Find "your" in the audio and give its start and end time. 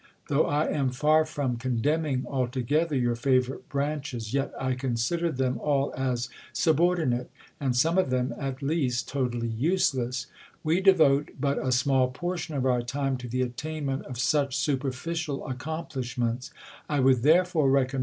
2.95-3.13